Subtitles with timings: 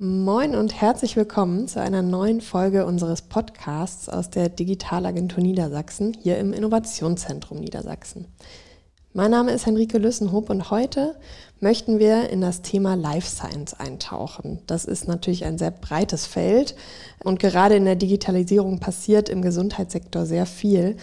[0.00, 6.38] Moin und herzlich willkommen zu einer neuen Folge unseres Podcasts aus der Digitalagentur Niedersachsen hier
[6.38, 8.28] im Innovationszentrum Niedersachsen.
[9.12, 11.16] Mein Name ist Henrike Lüssenhoop und heute
[11.58, 14.60] möchten wir in das Thema Life Science eintauchen.
[14.68, 16.76] Das ist natürlich ein sehr breites Feld
[17.24, 20.96] und gerade in der Digitalisierung passiert im Gesundheitssektor sehr viel.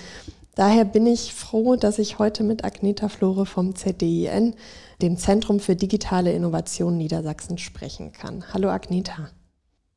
[0.56, 4.56] Daher bin ich froh, dass ich heute mit Agneta Flore vom ZDIN,
[5.02, 8.46] dem Zentrum für digitale Innovation Niedersachsen, sprechen kann.
[8.54, 9.32] Hallo Agneta.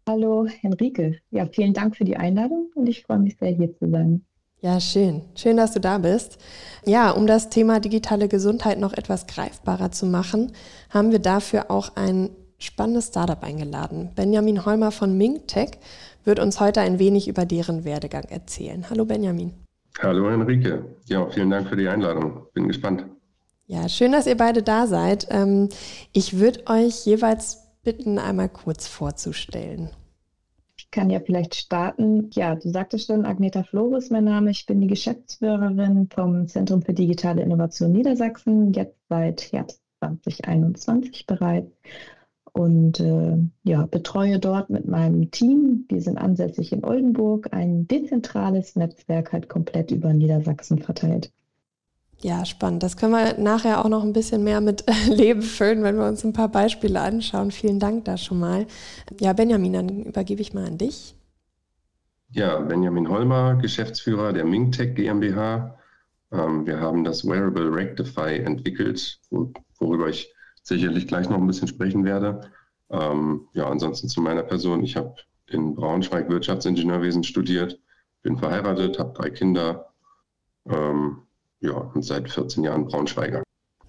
[0.09, 1.20] Hallo Henrike.
[1.30, 4.24] Ja, vielen Dank für die Einladung und ich freue mich sehr, hier zu sein.
[4.60, 5.23] Ja, schön.
[5.36, 6.38] Schön, dass du da bist.
[6.84, 10.50] Ja, um das Thema digitale Gesundheit noch etwas greifbarer zu machen,
[10.91, 14.11] haben wir dafür auch ein spannendes Startup eingeladen.
[14.16, 15.78] Benjamin Holmer von MingTech
[16.25, 18.91] wird uns heute ein wenig über deren Werdegang erzählen.
[18.91, 19.52] Hallo Benjamin.
[20.01, 20.84] Hallo Henrike.
[21.07, 22.47] Ja, vielen Dank für die Einladung.
[22.55, 23.05] Bin gespannt.
[23.66, 25.27] Ja, schön, dass ihr beide da seid.
[25.30, 25.69] Ähm,
[26.12, 29.91] ich würde euch jeweils bitten, einmal kurz vorzustellen.
[30.77, 32.30] Ich kann ja vielleicht starten.
[32.33, 34.50] Ja, du sagtest schon, Agneta Flores ist mein Name.
[34.50, 41.72] Ich bin die Geschäftsführerin vom Zentrum für digitale Innovation Niedersachsen, jetzt seit Herbst 2021 bereits
[42.52, 48.77] und äh, ja, betreue dort mit meinem Team, wir sind ansässig in Oldenburg, ein dezentrales
[48.77, 51.32] Netzwerk halt komplett über Niedersachsen verteilt.
[52.20, 52.82] Ja, spannend.
[52.82, 56.24] Das können wir nachher auch noch ein bisschen mehr mit Leben füllen, wenn wir uns
[56.24, 57.52] ein paar Beispiele anschauen.
[57.52, 58.66] Vielen Dank da schon mal.
[59.20, 61.14] Ja, Benjamin, dann übergebe ich mal an dich.
[62.30, 65.78] Ja, Benjamin Holmer, Geschäftsführer der Mingtech GmbH.
[66.32, 69.20] Ähm, wir haben das Wearable Rectify entwickelt,
[69.78, 70.34] worüber ich
[70.69, 72.42] sicherlich gleich noch ein bisschen sprechen werde.
[72.91, 74.83] Ähm, ja, ansonsten zu meiner Person.
[74.83, 75.14] Ich habe
[75.47, 77.78] in Braunschweig Wirtschaftsingenieurwesen studiert,
[78.22, 79.92] bin verheiratet, habe drei Kinder.
[80.69, 81.22] Ähm,
[81.60, 83.42] ja, und seit 14 Jahren Braunschweiger.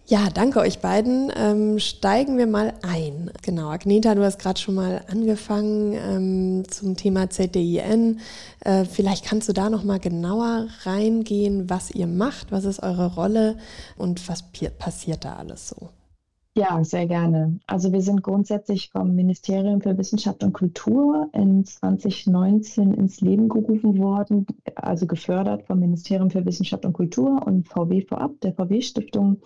[0.10, 1.32] Ja, danke euch beiden.
[1.36, 3.30] Ähm, steigen wir mal ein.
[3.44, 8.20] Genau, Agneta, du hast gerade schon mal angefangen ähm, zum Thema ZDIN.
[8.62, 13.14] Äh, vielleicht kannst du da noch mal genauer reingehen, was ihr macht, was ist eure
[13.14, 13.58] Rolle
[13.98, 14.44] und was
[14.80, 15.90] passiert da alles so?
[16.60, 17.58] Ja, sehr gerne.
[17.68, 23.98] Also wir sind grundsätzlich vom Ministerium für Wissenschaft und Kultur in 2019 ins Leben gerufen
[23.98, 29.38] worden, also gefördert vom Ministerium für Wissenschaft und Kultur und VW vorab, der VW-Stiftung,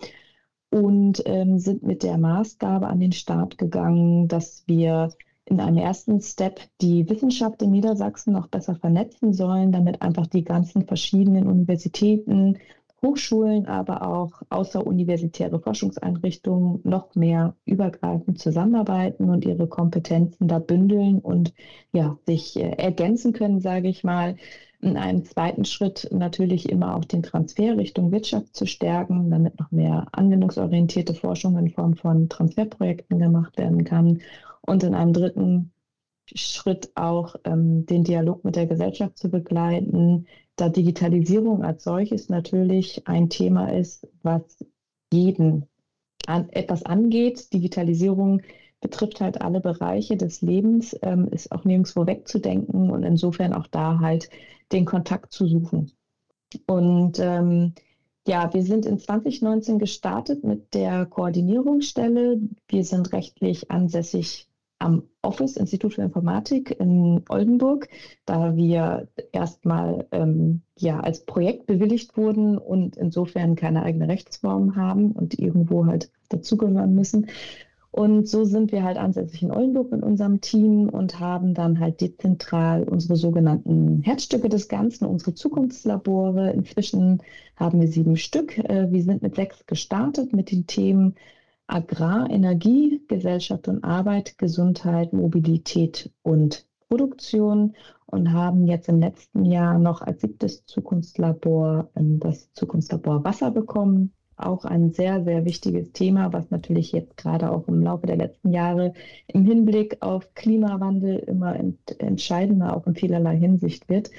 [0.72, 5.10] und ähm, sind mit der Maßgabe an den Start gegangen, dass wir
[5.44, 10.42] in einem ersten Step die Wissenschaft in Niedersachsen noch besser vernetzen sollen, damit einfach die
[10.42, 12.58] ganzen verschiedenen Universitäten,
[13.04, 21.52] Hochschulen, aber auch außeruniversitäre Forschungseinrichtungen noch mehr übergreifend zusammenarbeiten und ihre Kompetenzen da bündeln und
[21.92, 24.36] ja, sich äh, ergänzen können, sage ich mal.
[24.80, 29.70] In einem zweiten Schritt natürlich immer auch den Transfer Richtung Wirtschaft zu stärken, damit noch
[29.70, 34.20] mehr anwendungsorientierte Forschung in Form von Transferprojekten gemacht werden kann.
[34.60, 35.72] Und in einem dritten
[36.34, 40.26] Schritt auch ähm, den Dialog mit der Gesellschaft zu begleiten,
[40.56, 44.64] da Digitalisierung als solches natürlich ein Thema ist, was
[45.12, 45.66] jeden
[46.26, 47.52] an, etwas angeht.
[47.52, 48.42] Digitalisierung
[48.80, 53.98] betrifft halt alle Bereiche des Lebens, ähm, ist auch nirgendwo wegzudenken und insofern auch da
[54.00, 54.28] halt
[54.72, 55.92] den Kontakt zu suchen.
[56.66, 57.74] Und ähm,
[58.26, 62.40] ja, wir sind in 2019 gestartet mit der Koordinierungsstelle.
[62.68, 64.48] Wir sind rechtlich ansässig
[64.84, 67.88] am Office Institut für Informatik in Oldenburg,
[68.26, 75.12] da wir erstmal ähm, ja, als Projekt bewilligt wurden und insofern keine eigene Rechtsform haben
[75.12, 77.26] und irgendwo halt dazugehören müssen.
[77.90, 82.00] Und so sind wir halt ansässig in Oldenburg mit unserem Team und haben dann halt
[82.00, 86.50] dezentral unsere sogenannten Herzstücke des Ganzen, unsere Zukunftslabore.
[86.50, 87.22] Inzwischen
[87.54, 88.58] haben wir sieben Stück.
[88.58, 91.14] Äh, wir sind mit sechs gestartet mit den Themen
[91.66, 97.74] Agrar, Energie, Gesellschaft und Arbeit, Gesundheit, Mobilität und Produktion
[98.06, 104.12] und haben jetzt im letzten Jahr noch als siebtes Zukunftslabor ähm, das Zukunftslabor Wasser bekommen.
[104.36, 108.52] Auch ein sehr, sehr wichtiges Thema, was natürlich jetzt gerade auch im Laufe der letzten
[108.52, 108.92] Jahre
[109.28, 114.10] im Hinblick auf Klimawandel immer ent entscheidender auch in vielerlei Hinsicht wird.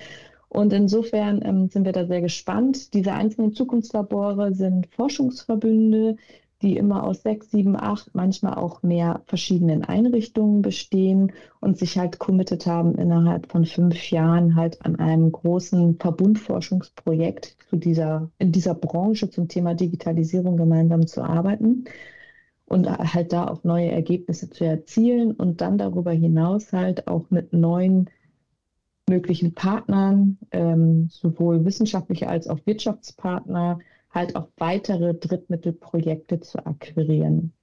[0.50, 2.94] Und insofern ähm, sind wir da sehr gespannt.
[2.94, 6.16] Diese einzelnen Zukunftslabore sind Forschungsverbünde,
[6.66, 11.32] die immer aus sechs, sieben, acht, manchmal auch mehr verschiedenen Einrichtungen bestehen
[11.62, 17.76] und sich halt committed haben, innerhalb von fünf Jahren halt an einem großen Verbundforschungsprojekt zu
[17.78, 21.86] dieser, in dieser Branche zum Thema Digitalisierung gemeinsam zu arbeiten
[22.66, 27.54] und halt da auch neue Ergebnisse zu erzielen und dann darüber hinaus halt auch mit
[27.54, 28.10] neuen
[29.08, 33.78] möglichen Partnern, ähm, sowohl wissenschaftliche als auch Wirtschaftspartner,
[34.16, 37.54] halt auch weitere Drittmittelprojekte zu akquirieren.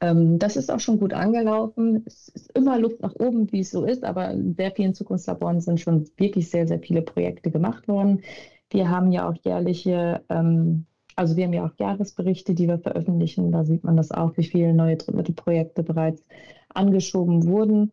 [0.00, 2.02] Ähm, das ist auch schon gut angelaufen.
[2.06, 5.60] Es ist immer Luft nach oben, wie es so ist, aber in sehr vielen Zukunftslaboren
[5.60, 8.22] sind schon wirklich sehr, sehr viele Projekte gemacht worden.
[8.70, 10.86] Wir haben ja auch jährliche, ähm,
[11.16, 13.52] also wir haben ja auch Jahresberichte, die wir veröffentlichen.
[13.52, 16.24] Da sieht man das auch, wie viele neue Drittmittelprojekte bereits
[16.70, 17.92] angeschoben wurden.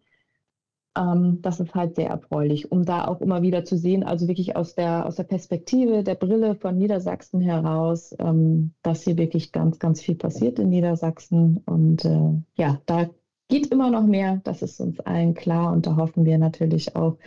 [0.98, 4.56] Ähm, das ist halt sehr erfreulich, um da auch immer wieder zu sehen, also wirklich
[4.56, 9.80] aus der, aus der Perspektive der Brille von Niedersachsen heraus, ähm, dass hier wirklich ganz,
[9.80, 11.58] ganz viel passiert in Niedersachsen.
[11.66, 13.10] Und äh, ja, da
[13.48, 17.18] geht immer noch mehr, das ist uns allen klar und da hoffen wir natürlich auch,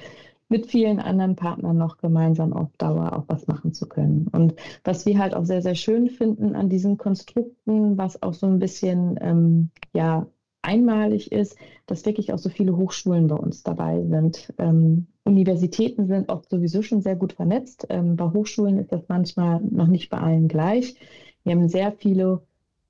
[0.51, 4.27] mit vielen anderen Partnern noch gemeinsam auf Dauer auch was machen zu können.
[4.33, 8.49] Und was wir halt auch sehr, sehr schön finden an diesen Konstrukten, was auch so
[8.49, 10.27] ein bisschen ähm, ja,
[10.63, 14.53] einmalig ist, dass wirklich auch so viele Hochschulen bei uns dabei sind.
[14.59, 17.87] Ähm, Universitäten sind auch sowieso schon sehr gut vernetzt.
[17.89, 20.97] Ähm, bei Hochschulen ist das manchmal noch nicht bei allen gleich.
[21.45, 22.43] Wir haben sehr viele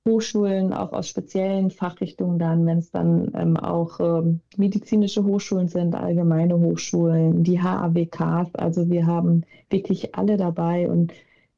[0.07, 5.93] Hochschulen, auch aus speziellen Fachrichtungen dann, wenn es dann ähm, auch ähm, medizinische Hochschulen sind,
[5.93, 8.55] allgemeine Hochschulen, die HAWKs.
[8.55, 11.13] Also wir haben wirklich alle dabei und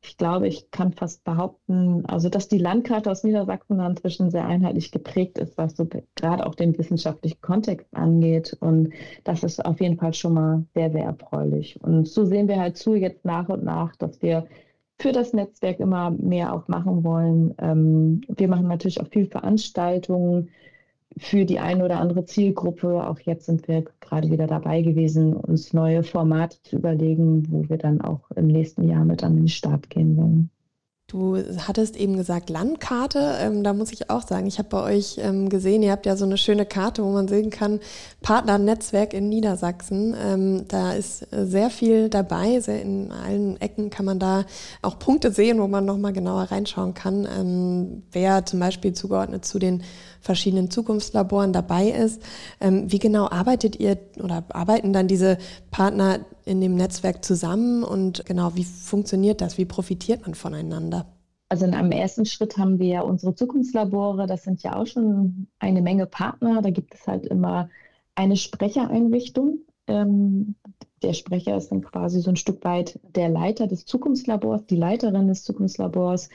[0.05, 4.91] ich glaube, ich kann fast behaupten, also dass die Landkarte aus Niedersachsen inzwischen sehr einheitlich
[4.91, 8.55] geprägt ist, was so gerade auch den wissenschaftlichen Kontext angeht.
[8.59, 11.81] Und das ist auf jeden Fall schon mal sehr, sehr erfreulich.
[11.81, 14.45] Und so sehen wir halt zu jetzt nach und nach, dass wir
[14.99, 17.55] für das Netzwerk immer mehr auch machen wollen.
[17.59, 20.49] Ähm, wir machen natürlich auch viel Veranstaltungen
[21.17, 23.07] für die eine oder andere Zielgruppe.
[23.07, 27.77] Auch jetzt sind wir gerade wieder dabei gewesen, uns neue Formate zu überlegen, wo wir
[27.77, 30.49] dann auch im nächsten Jahr mit an den Start gehen wollen.
[31.13, 31.37] Du
[31.67, 33.35] hattest eben gesagt Landkarte.
[33.39, 36.15] Ähm, da muss ich auch sagen, ich habe bei euch ähm, gesehen, ihr habt ja
[36.15, 37.81] so eine schöne Karte, wo man sehen kann,
[38.23, 40.15] Partnernetzwerk in Niedersachsen.
[40.19, 42.59] Ähm, da ist äh, sehr viel dabei.
[42.61, 44.45] Sehr in allen Ecken kann man da
[44.81, 49.59] auch Punkte sehen, wo man nochmal genauer reinschauen kann, ähm, wer zum Beispiel zugeordnet zu
[49.59, 49.83] den
[50.19, 52.23] verschiedenen Zukunftslaboren dabei ist.
[52.59, 55.37] Ähm, wie genau arbeitet ihr oder arbeiten dann diese
[55.69, 59.57] Partner in dem Netzwerk zusammen und genau, wie funktioniert das?
[59.57, 61.05] Wie profitiert man voneinander?
[61.49, 65.47] Also in einem ersten Schritt haben wir ja unsere Zukunftslabore, das sind ja auch schon
[65.59, 66.61] eine Menge Partner.
[66.61, 67.69] Da gibt es halt immer
[68.15, 69.59] eine Sprechereinrichtung.
[69.87, 70.55] Ähm,
[71.03, 75.27] der Sprecher ist dann quasi so ein Stück weit der Leiter des Zukunftslabors, die Leiterin
[75.27, 76.29] des Zukunftslabors.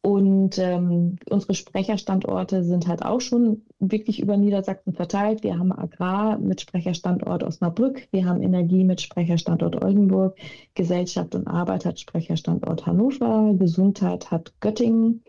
[0.00, 5.42] Und ähm, unsere Sprecherstandorte sind halt auch schon wirklich über Niedersachsen verteilt.
[5.42, 10.36] Wir haben Agrar mit Sprecherstandort Osnabrück, wir haben Energie mit Sprecherstandort Oldenburg,
[10.74, 15.24] Gesellschaft und Arbeit hat Sprecherstandort Hannover, Gesundheit hat Göttingen,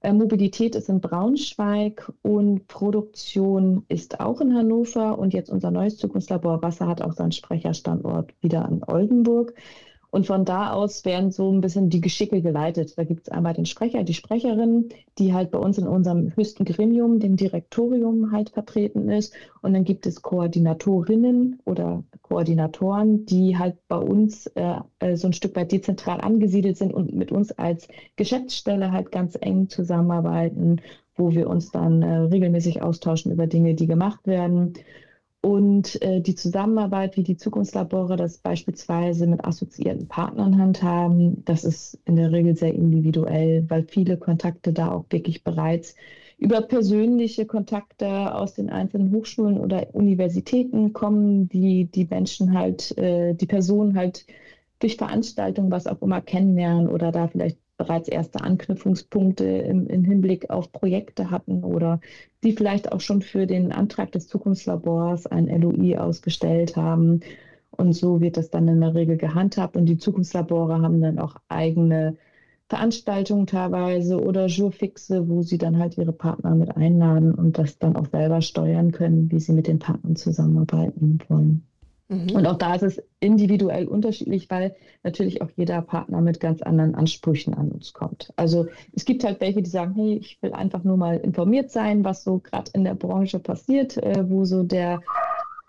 [0.00, 5.18] äh, Mobilität ist in Braunschweig und Produktion ist auch in Hannover.
[5.18, 9.54] Und jetzt unser neues Zukunftslabor Wasser hat auch seinen Sprecherstandort wieder in Oldenburg.
[10.10, 12.96] Und von da aus werden so ein bisschen die Geschicke geleitet.
[12.96, 14.88] Da gibt es einmal den Sprecher, die Sprecherin,
[15.18, 19.34] die halt bei uns in unserem höchsten Gremium, dem Direktorium, halt vertreten ist.
[19.62, 25.32] Und dann gibt es Koordinatorinnen oder Koordinatoren, die halt bei uns äh, äh, so ein
[25.32, 30.80] Stück weit dezentral angesiedelt sind und mit uns als Geschäftsstelle halt ganz eng zusammenarbeiten,
[31.16, 34.74] wo wir uns dann äh, regelmäßig austauschen über Dinge, die gemacht werden.
[35.46, 42.00] Und äh, die Zusammenarbeit, wie die Zukunftslabore das beispielsweise mit assoziierten Partnern handhaben, das ist
[42.04, 45.94] in der Regel sehr individuell, weil viele Kontakte da auch wirklich bereits
[46.36, 53.34] über persönliche Kontakte aus den einzelnen Hochschulen oder Universitäten kommen, die die Menschen halt, äh,
[53.34, 54.26] die Personen halt
[54.80, 60.50] durch Veranstaltungen, was auch immer kennenlernen oder da vielleicht bereits erste Anknüpfungspunkte im, im, Hinblick
[60.50, 62.00] auf Projekte hatten oder
[62.42, 67.20] die vielleicht auch schon für den Antrag des Zukunftslabors ein LOI ausgestellt haben.
[67.70, 69.76] Und so wird das dann in der Regel gehandhabt.
[69.76, 72.16] Und die Zukunftslabore haben dann auch eigene
[72.68, 77.94] Veranstaltungen teilweise oder Jourfixe, wo sie dann halt ihre Partner mit einladen und das dann
[77.94, 81.66] auch selber steuern können, wie sie mit den Partnern zusammenarbeiten wollen.
[82.08, 82.30] Mhm.
[82.30, 86.94] Und auch da ist es individuell unterschiedlich, weil natürlich auch jeder Partner mit ganz anderen
[86.94, 88.32] Ansprüchen an uns kommt.
[88.36, 92.04] Also es gibt halt welche, die sagen, hey, ich will einfach nur mal informiert sein,
[92.04, 95.00] was so gerade in der Branche passiert, äh, wo so der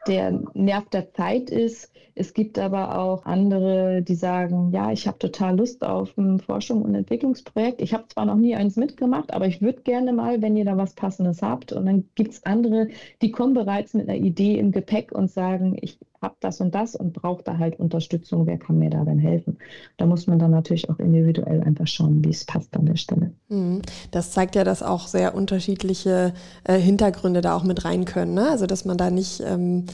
[0.08, 1.92] der Nerv der Zeit ist.
[2.20, 6.82] Es gibt aber auch andere, die sagen, ja, ich habe total Lust auf ein Forschung-
[6.82, 7.80] und Entwicklungsprojekt.
[7.80, 10.78] Ich habe zwar noch nie eins mitgemacht, aber ich würde gerne mal, wenn ihr da
[10.78, 11.74] was Passendes habt.
[11.74, 12.88] Und dann gibt es andere,
[13.22, 16.96] die kommen bereits mit einer Idee im Gepäck und sagen, ich habe das und das
[16.96, 18.48] und brauche da halt Unterstützung.
[18.48, 19.60] Wer kann mir da denn helfen?
[19.98, 23.32] Da muss man dann natürlich auch individuell einfach schauen, wie es passt an der Stelle.
[23.50, 23.84] Mhm.
[24.10, 26.34] Das zeigt ja, dass auch sehr unterschiedliche
[26.64, 28.34] äh, Hintergründe da auch mit rein können.
[28.34, 28.50] Ne?
[28.50, 29.86] Also dass man da nicht ähm,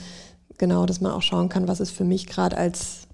[0.57, 3.07] genau, dass man auch schauen kann, was ist für mich gerade als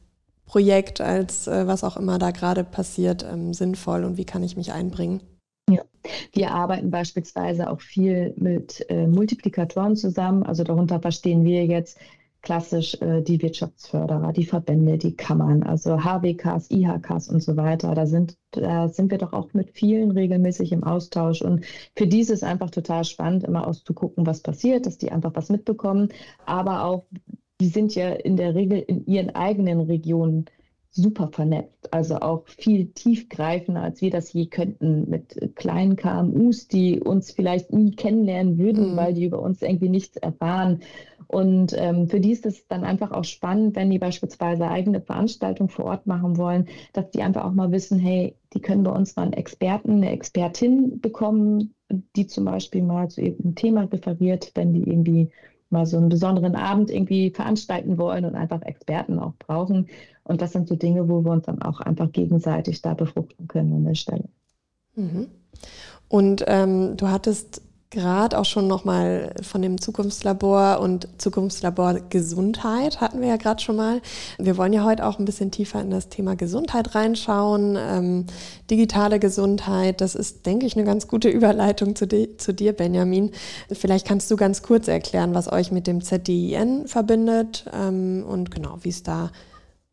[0.46, 4.58] Projekt, als äh, was auch immer da gerade passiert, ähm, sinnvoll und wie kann ich
[4.58, 5.22] mich einbringen.
[5.70, 5.84] Ja,
[6.34, 10.44] Wir arbeiten beispielsweise auch viel mit äh, Multiplikatoren zusammen.
[10.44, 12.00] Also darunter verstehen wir jetzt
[12.42, 17.94] klassisch äh, die Wirtschaftsförderer, die Verbände, die Kammern, also HWKs, IHKs und so weiter.
[17.96, 21.42] Da sind, da sind wir doch auch mit vielen regelmäßig im Austausch.
[21.42, 21.66] Und
[21.96, 25.50] für die ist es einfach total spannend, immer auszugucken, was passiert, dass die einfach was
[25.50, 26.10] mitbekommen.
[26.46, 27.06] Aber auch,
[27.60, 30.46] die sind ja in der Regel in ihren eigenen Regionen
[30.92, 37.00] super vernetzt, also auch viel tiefgreifender, als wir das je könnten, mit kleinen KMUs, die
[37.00, 38.98] uns vielleicht nie kennenlernen würden, mhm.
[38.98, 40.82] weil die über uns irgendwie nichts erfahren.
[41.28, 45.70] Und ähm, für die ist es dann einfach auch spannend, wenn die beispielsweise eigene Veranstaltungen
[45.70, 49.16] vor Ort machen wollen, dass die einfach auch mal wissen, hey, die können bei uns
[49.16, 51.76] mal einen Experten, eine Expertin bekommen,
[52.16, 55.30] die zum Beispiel mal zu irgendeinem Thema referiert, wenn die irgendwie
[55.70, 59.88] mal so einen besonderen Abend irgendwie veranstalten wollen und einfach Experten auch brauchen.
[60.24, 63.74] Und das sind so Dinge, wo wir uns dann auch einfach gegenseitig da befruchten können
[63.74, 64.30] an der Stelle.
[64.96, 65.28] Mhm.
[66.08, 67.62] Und ähm, du hattest
[67.92, 73.76] gerade auch schon nochmal von dem Zukunftslabor und Zukunftslabor Gesundheit hatten wir ja gerade schon
[73.76, 74.02] mal.
[74.38, 77.78] Wir wollen ja heute auch ein bisschen tiefer in das Thema Gesundheit reinschauen.
[77.80, 78.26] Ähm,
[78.70, 83.32] digitale Gesundheit, das ist, denke ich, eine ganz gute Überleitung zu, di zu dir, Benjamin.
[83.72, 88.78] Vielleicht kannst du ganz kurz erklären, was euch mit dem ZDIN verbindet ähm, und genau,
[88.82, 89.32] wie es da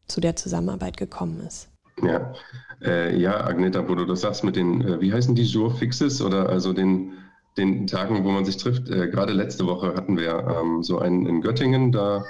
[0.07, 1.69] zu der Zusammenarbeit gekommen ist.
[2.03, 2.35] Ja,
[2.85, 6.51] äh, ja, Agneta, wo du das sagst mit den, äh, wie heißen die, Jour-Fixes oder
[6.51, 7.15] also den
[7.57, 8.89] den Tagen, wo man sich trifft.
[8.91, 12.25] Äh, gerade letzte Woche hatten wir ähm, so einen in Göttingen, da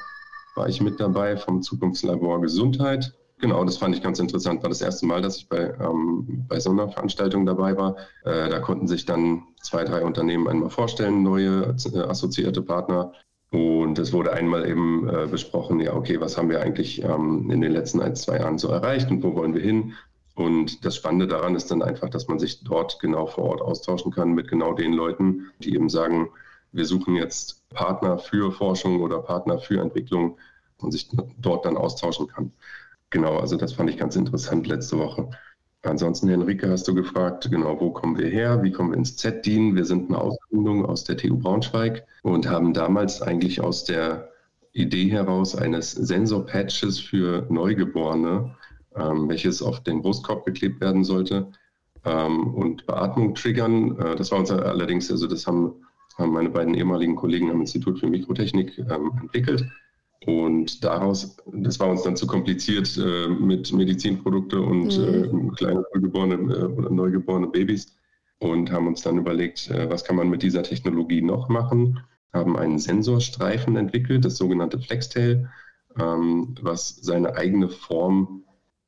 [0.54, 3.12] war ich mit dabei vom Zukunftslabor Gesundheit.
[3.38, 4.62] Genau, das fand ich ganz interessant.
[4.62, 7.96] War das erste Mal, dass ich bei, ähm, bei so einer Veranstaltung dabei war.
[8.24, 13.12] Äh, da konnten sich dann zwei, drei Unternehmen einmal vorstellen, neue äh, assoziierte Partner.
[13.50, 17.60] Und es wurde einmal eben äh, besprochen, ja, okay, was haben wir eigentlich ähm, in
[17.60, 19.92] den letzten ein, zwei Jahren so erreicht und wo wollen wir hin?
[20.36, 24.12] Und das Spannende daran ist dann einfach, dass man sich dort genau vor Ort austauschen
[24.12, 26.28] kann mit genau den Leuten, die eben sagen,
[26.72, 30.36] wir suchen jetzt Partner für Forschung oder Partner für Entwicklung
[30.82, 32.52] und sich dort dann austauschen kann.
[33.08, 35.30] Genau, also das fand ich ganz interessant letzte Woche.
[35.82, 38.62] Ansonsten, Henrike, hast du gefragt, genau, wo kommen wir her?
[38.62, 39.74] Wie kommen wir ins Z-Dienen?
[39.74, 44.32] Wir sind eine Ausgründung aus der TU Braunschweig und haben damals eigentlich aus der
[44.72, 48.54] Idee heraus eines Sensor-Patches für Neugeborene
[48.96, 51.52] welches auf den Brustkorb geklebt werden sollte
[52.06, 53.98] ähm, und Beatmung triggern.
[53.98, 55.74] Äh, das war uns allerdings, also das haben,
[56.16, 59.66] haben, meine beiden ehemaligen Kollegen am Institut für Mikrotechnik ähm, entwickelt.
[60.24, 65.50] Und daraus, das war uns dann zu kompliziert äh, mit Medizinprodukte und mhm.
[65.50, 67.94] äh, kleine neugeborene oder neugeborene Babys
[68.38, 72.00] und haben uns dann überlegt, was kann man mit dieser Technologie noch machen.
[72.34, 75.48] Haben einen Sensorstreifen entwickelt, das sogenannte Flextail,
[75.98, 78.44] ähm, was seine eigene Form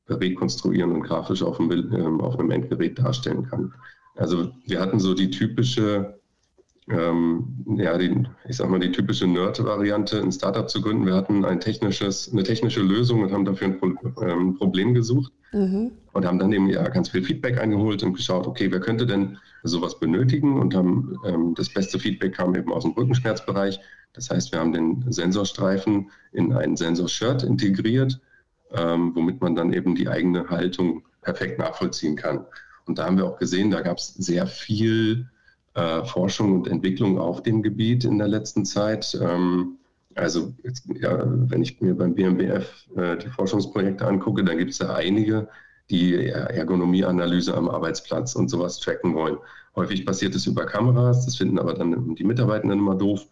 [0.09, 3.73] rekonstruieren und grafisch auf einem, ähm, auf einem Endgerät darstellen kann.
[4.17, 6.19] Also wir hatten so die typische,
[6.89, 11.07] ähm, ja, die, ich sag mal, die typische Nerd-Variante, ein Startup zu gründen.
[11.07, 15.33] Wir hatten ein technisches, eine technische Lösung und haben dafür ein, Pro, ähm, Problem gesucht
[15.53, 15.93] mhm.
[16.13, 19.39] und haben dann eben ja ganz viel Feedback eingeholt und geschaut, okay, wer könnte denn
[19.63, 23.79] sowas benötigen und haben ähm, das beste Feedback kam eben aus dem Rückenschmerzbereich.
[24.15, 28.21] Das heißt, wir haben den Sensorstreifen in ein Sensorshirt integriert
[28.73, 32.45] ähm, womit man dann eben die eigene Haltung perfekt nachvollziehen kann.
[32.87, 35.29] Und da haben wir auch gesehen, da gab es sehr viel
[35.75, 39.19] äh, Forschung und Entwicklung auf dem Gebiet in der letzten Zeit.
[39.21, 39.77] Ähm,
[40.15, 44.79] also jetzt, ja, wenn ich mir beim BMBF äh, die Forschungsprojekte angucke, dann gibt es
[44.79, 45.49] ja einige,
[45.91, 49.39] die Ergonomieanalyse am Arbeitsplatz und sowas tracken wollen.
[49.75, 53.27] Häufig passiert es über Kameras, das finden aber dann die Mitarbeitenden immer doof.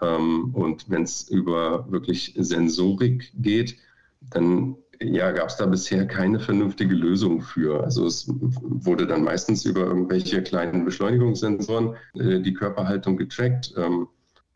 [0.00, 3.76] Ähm, und wenn es über wirklich Sensorik geht,
[4.20, 7.82] dann ja, gab es da bisher keine vernünftige Lösung für.
[7.82, 14.08] Also es wurde dann meistens über irgendwelche kleinen Beschleunigungssensoren äh, die Körperhaltung getrackt, ähm,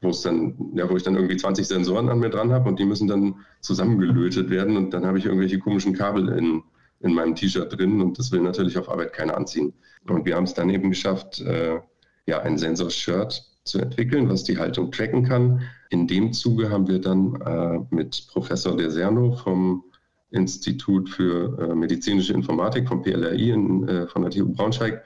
[0.02, 2.84] wo dann, ja, wo ich dann irgendwie 20 Sensoren an mir dran habe und die
[2.84, 6.62] müssen dann zusammengelötet werden und dann habe ich irgendwelche komischen Kabel in,
[7.00, 9.72] in meinem T-Shirt drin und das will natürlich auf Arbeit keiner anziehen.
[10.06, 11.80] Und wir haben es dann eben geschafft, äh,
[12.26, 15.62] ja, ein Sensorshirt zu entwickeln, was die Haltung tracken kann.
[15.90, 19.84] In dem Zuge haben wir dann äh, mit Professor Deserno vom
[20.30, 25.02] Institut für äh, medizinische Informatik vom PLRI in, äh, von der TU Braunschweig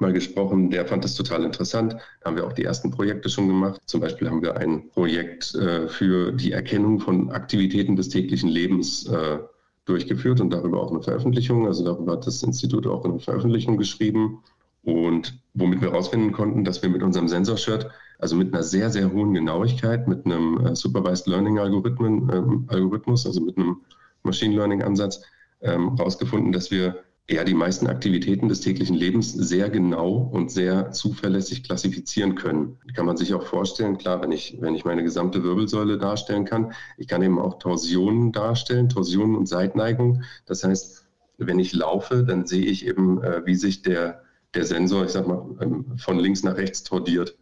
[0.00, 0.70] mal gesprochen.
[0.70, 1.94] Der fand das total interessant.
[2.20, 3.80] Da haben wir auch die ersten Projekte schon gemacht.
[3.86, 9.06] Zum Beispiel haben wir ein Projekt äh, für die Erkennung von Aktivitäten des täglichen Lebens
[9.06, 9.38] äh,
[9.84, 11.66] durchgeführt und darüber auch eine Veröffentlichung.
[11.66, 14.42] Also darüber hat das Institut auch eine Veröffentlichung geschrieben.
[14.82, 19.12] Und womit wir herausfinden konnten, dass wir mit unserem Sensorshirt, also mit einer sehr, sehr
[19.12, 23.82] hohen Genauigkeit, mit einem äh, Supervised Learning ähm, Algorithmus, also mit einem
[24.22, 25.22] Machine Learning Ansatz,
[25.60, 30.90] herausgefunden, ähm, dass wir ja die meisten Aktivitäten des täglichen Lebens sehr genau und sehr
[30.90, 32.78] zuverlässig klassifizieren können.
[32.94, 36.72] Kann man sich auch vorstellen, klar, wenn ich, wenn ich meine gesamte Wirbelsäule darstellen kann,
[36.98, 40.24] ich kann eben auch Torsionen darstellen, Torsionen und Seitneigung.
[40.46, 41.06] Das heißt,
[41.38, 44.22] wenn ich laufe, dann sehe ich eben, äh, wie sich der,
[44.54, 47.36] der Sensor, ich sag mal, ähm, von links nach rechts tordiert.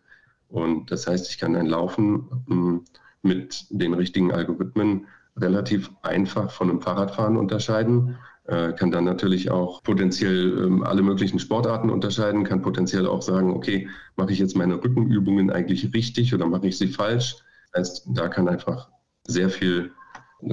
[0.48, 2.84] Und das heißt, ich kann ein Laufen ähm,
[3.22, 8.16] mit den richtigen Algorithmen relativ einfach von einem Fahrradfahren unterscheiden
[8.50, 13.52] äh, kann dann natürlich auch potenziell ähm, alle möglichen Sportarten unterscheiden, kann potenziell auch sagen,
[13.52, 17.36] okay, mache ich jetzt meine Rückenübungen eigentlich richtig oder mache ich sie falsch?
[17.72, 18.90] Das heißt, da kann einfach
[19.24, 19.92] sehr viel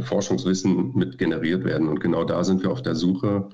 [0.02, 1.88] Forschungswissen mit generiert werden.
[1.88, 3.50] Und genau da sind wir auf der Suche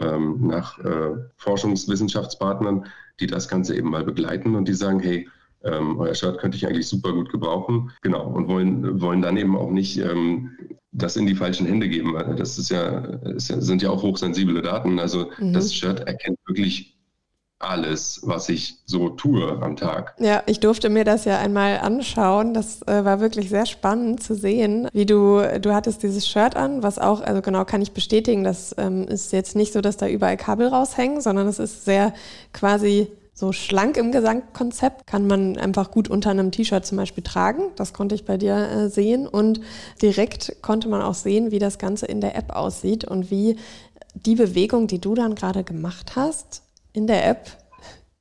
[0.00, 2.86] ähm, nach äh, Forschungswissenschaftspartnern,
[3.20, 5.28] die das Ganze eben mal begleiten und die sagen, hey,
[5.62, 7.90] ähm, euer Shirt könnte ich eigentlich super gut gebrauchen.
[8.02, 8.26] Genau.
[8.26, 10.50] Und wollen, wollen dann eben auch nicht ähm,
[10.92, 12.14] das in die falschen Hände geben.
[12.36, 12.98] Das ist ja,
[13.34, 14.98] ist ja sind ja auch hochsensible Daten.
[14.98, 15.52] Also mhm.
[15.52, 16.93] das Shirt erkennt wirklich
[17.58, 20.14] alles, was ich so tue am Tag.
[20.18, 22.54] Ja, ich durfte mir das ja einmal anschauen.
[22.54, 26.82] Das äh, war wirklich sehr spannend zu sehen, wie du, du hattest dieses Shirt an,
[26.82, 30.06] was auch, also genau kann ich bestätigen, das ähm, ist jetzt nicht so, dass da
[30.06, 32.12] überall Kabel raushängen, sondern es ist sehr
[32.52, 37.64] quasi so schlank im Gesamtkonzept, kann man einfach gut unter einem T-Shirt zum Beispiel tragen.
[37.74, 39.26] Das konnte ich bei dir äh, sehen.
[39.26, 39.60] Und
[40.00, 43.56] direkt konnte man auch sehen, wie das Ganze in der App aussieht und wie
[44.14, 46.62] die Bewegung, die du dann gerade gemacht hast,
[46.94, 47.50] in der App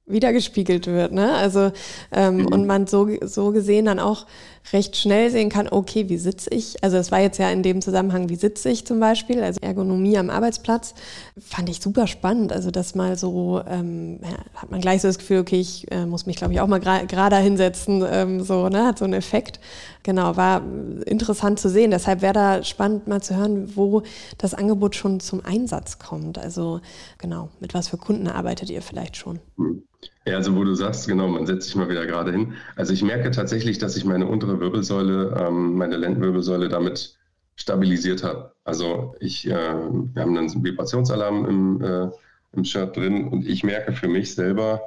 [0.06, 1.14] wiedergespiegelt wird.
[1.14, 1.34] Ne?
[1.34, 1.72] Also
[2.12, 2.48] ähm, mhm.
[2.48, 4.26] und man so, so gesehen dann auch
[4.72, 6.84] recht schnell sehen kann, okay, wie sitze ich?
[6.84, 10.18] Also es war jetzt ja in dem Zusammenhang, wie sitze ich zum Beispiel, also Ergonomie
[10.18, 10.94] am Arbeitsplatz,
[11.38, 12.54] fand ich super spannend.
[12.54, 16.06] Also das mal so, ähm, ja, hat man gleich so das Gefühl, okay, ich äh,
[16.06, 19.60] muss mich, glaube ich, auch mal gerade hinsetzen, ähm, so, ne, hat so einen Effekt.
[20.04, 20.62] Genau, war
[21.06, 21.92] interessant zu sehen.
[21.92, 24.04] Deshalb wäre da spannend mal zu hören, wo
[24.38, 26.38] das Angebot schon zum Einsatz kommt.
[26.38, 26.82] Also
[27.18, 29.40] genau, mit was für Kunden arbeitet ihr vielleicht schon?
[29.56, 29.84] Mhm.
[30.26, 32.54] Ja, also wo du sagst, genau, man setzt sich mal wieder gerade hin.
[32.76, 37.18] Also ich merke tatsächlich, dass ich meine untere Wirbelsäule, ähm, meine Lendenwirbelsäule damit
[37.56, 38.54] stabilisiert habe.
[38.64, 42.10] Also ich, äh, wir haben dann einen Vibrationsalarm im, äh,
[42.54, 44.82] im Shirt drin und ich merke für mich selber,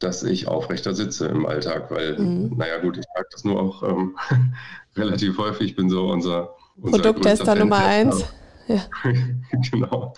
[0.00, 2.56] dass ich aufrechter sitze im Alltag, weil, mhm.
[2.56, 4.16] naja gut, ich trage das nur auch ähm,
[4.96, 5.70] relativ häufig.
[5.70, 8.24] Ich bin so unser, unser Produkttester Nummer eins.
[8.68, 8.84] Ja.
[9.72, 10.14] genau.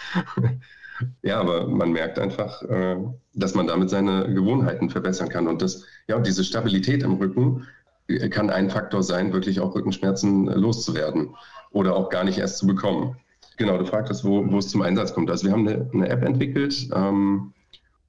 [1.23, 2.97] Ja, aber man merkt einfach, äh,
[3.35, 5.49] dass man damit seine Gewohnheiten verbessern kann.
[5.49, 7.67] Und das, ja, und diese Stabilität im Rücken
[8.09, 11.35] äh, kann ein Faktor sein, wirklich auch Rückenschmerzen äh, loszuwerden
[11.71, 13.17] oder auch gar nicht erst zu bekommen.
[13.57, 15.31] Genau, du fragtest, wo, wo es zum Einsatz kommt.
[15.31, 17.53] Also wir haben eine, eine App entwickelt ähm,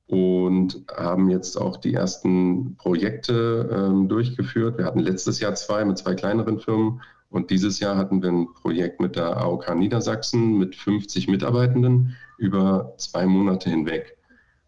[0.08, 4.78] und haben jetzt auch die ersten Projekte ähm, durchgeführt.
[4.78, 8.54] Wir hatten letztes Jahr zwei mit zwei kleineren Firmen und dieses Jahr hatten wir ein
[8.54, 14.18] Projekt mit der AOK Niedersachsen mit 50 Mitarbeitenden über zwei Monate hinweg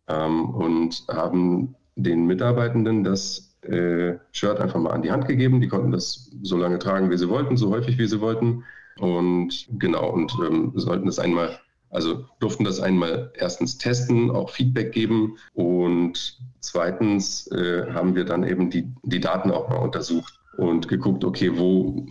[0.07, 5.61] ähm, und haben den Mitarbeitenden das äh, Shirt einfach mal an die Hand gegeben.
[5.61, 8.63] Die konnten das so lange tragen, wie sie wollten, so häufig, wie sie wollten.
[8.99, 14.91] Und genau, und ähm, sollten das einmal, also durften das einmal erstens testen, auch Feedback
[14.91, 15.37] geben.
[15.53, 21.25] Und zweitens äh, haben wir dann eben die, die Daten auch mal untersucht und geguckt,
[21.25, 22.05] okay, wo,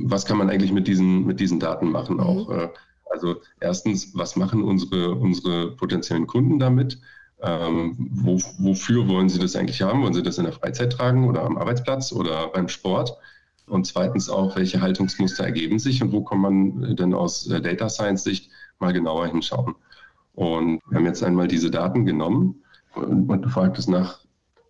[0.00, 2.22] was kann man eigentlich mit diesen, mit diesen Daten machen mhm.
[2.22, 2.50] auch.
[2.50, 2.68] Äh,
[3.10, 7.00] also erstens, was machen unsere, unsere potenziellen Kunden damit?
[7.40, 10.02] Ähm, wo, wofür wollen sie das eigentlich haben?
[10.02, 13.16] Wollen sie das in der Freizeit tragen oder am Arbeitsplatz oder beim Sport?
[13.66, 18.24] Und zweitens auch, welche Haltungsmuster ergeben sich und wo kann man denn aus Data Science
[18.24, 19.74] Sicht mal genauer hinschauen?
[20.34, 22.62] Und wir haben jetzt einmal diese Daten genommen
[22.94, 24.20] und, und du fragtest nach,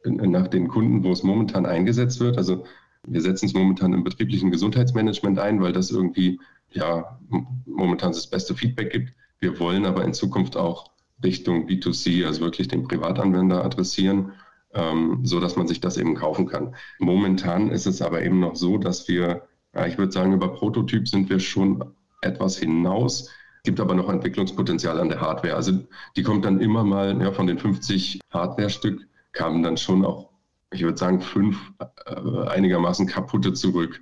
[0.05, 2.39] nach den Kunden, wo es momentan eingesetzt wird.
[2.39, 2.65] Also
[3.07, 7.19] wir setzen es momentan im betrieblichen Gesundheitsmanagement ein, weil das irgendwie ja
[7.67, 9.13] momentan das beste Feedback gibt.
[9.41, 10.91] Wir wollen aber in Zukunft auch
[11.23, 14.33] Richtung B2C, also wirklich den Privatanwender adressieren,
[14.75, 16.75] ähm, so dass man sich das eben kaufen kann.
[16.99, 21.09] Momentan ist es aber eben noch so, dass wir, ja, ich würde sagen, über Prototyp
[21.09, 21.85] sind wir schon
[22.23, 23.31] etwas hinaus.
[23.57, 25.55] Es gibt aber noch Entwicklungspotenzial an der Hardware.
[25.55, 25.73] Also
[26.17, 30.29] die kommt dann immer mal, ja, von den 50 Hardware-Stück kamen dann schon auch
[30.71, 34.01] ich würde sagen, fünf äh, einigermaßen kaputte zurück.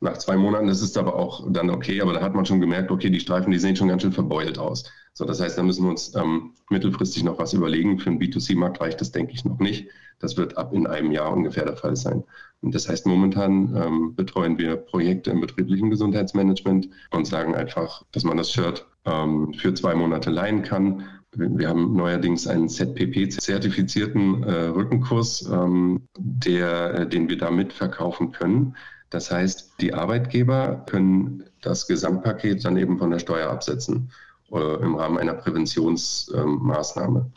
[0.00, 2.90] Nach zwei Monaten ist es aber auch dann okay, aber da hat man schon gemerkt,
[2.90, 4.90] okay, die Streifen, die sehen schon ganz schön verbeult aus.
[5.12, 7.98] So, das heißt, da müssen wir uns ähm, mittelfristig noch was überlegen.
[7.98, 9.88] Für den B2C-Markt reicht das, denke ich, noch nicht.
[10.18, 12.24] Das wird ab in einem Jahr ungefähr der Fall sein.
[12.62, 18.24] Und das heißt, momentan ähm, betreuen wir Projekte im betrieblichen Gesundheitsmanagement und sagen einfach, dass
[18.24, 24.64] man das Shirt ähm, für zwei Monate leihen kann wir haben neuerdings einen ZPP-zertifizierten äh,
[24.66, 28.74] Rückenkurs, ähm, der, äh, den wir damit verkaufen können.
[29.10, 34.10] Das heißt, die Arbeitgeber können das Gesamtpaket dann eben von der Steuer absetzen.
[34.52, 37.30] äh, im Rahmen einer Präventionsmaßnahme.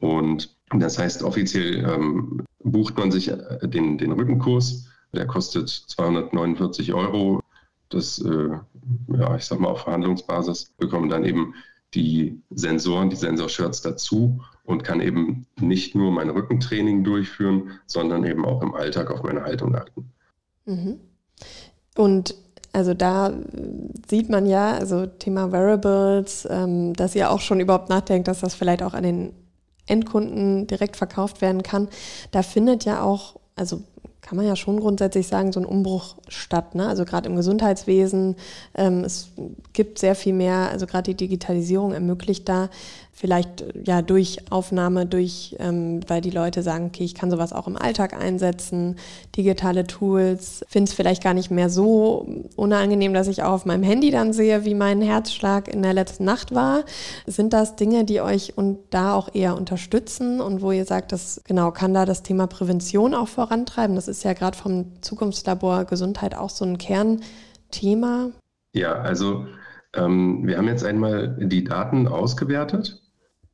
[0.00, 4.88] Ähm, und das heißt, offiziell ähm, bucht man sich äh, den, den Rückenkurs.
[5.12, 7.40] Der kostet 249 Euro.
[7.90, 8.48] Das, äh,
[9.08, 11.54] ja, ich sag mal, auf Verhandlungsbasis bekommen dann eben
[11.94, 18.44] die Sensoren, die Sensorshirts dazu und kann eben nicht nur mein Rückentraining durchführen, sondern eben
[18.44, 20.10] auch im Alltag auf meine Haltung achten.
[20.66, 20.98] Mhm.
[21.96, 22.34] Und
[22.72, 23.32] also da
[24.08, 28.54] sieht man ja, also Thema Wearables, ähm, dass ihr auch schon überhaupt nachdenkt, dass das
[28.54, 29.32] vielleicht auch an den
[29.86, 31.88] Endkunden direkt verkauft werden kann.
[32.32, 33.82] Da findet ja auch, also
[34.22, 36.74] kann man ja schon grundsätzlich sagen, so ein Umbruch statt.
[36.74, 36.88] Ne?
[36.88, 38.36] Also gerade im Gesundheitswesen,
[38.74, 39.28] ähm, es
[39.74, 42.70] gibt sehr viel mehr, also gerade die Digitalisierung ermöglicht da
[43.14, 47.68] vielleicht ja durch Aufnahme, durch, ähm, weil die Leute sagen, okay, ich kann sowas auch
[47.68, 48.96] im Alltag einsetzen,
[49.36, 53.84] digitale Tools, finde es vielleicht gar nicht mehr so unangenehm, dass ich auch auf meinem
[53.84, 56.82] Handy dann sehe, wie mein Herzschlag in der letzten Nacht war.
[57.24, 61.40] Sind das Dinge, die euch und da auch eher unterstützen und wo ihr sagt, das
[61.44, 63.94] genau kann da das Thema Prävention auch vorantreiben?
[63.94, 68.30] Das ist ja gerade vom Zukunftslabor Gesundheit auch so ein Kernthema.
[68.72, 69.46] Ja, also
[69.94, 73.03] ähm, wir haben jetzt einmal die Daten ausgewertet